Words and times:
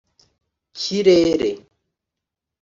kirere 0.83 1.51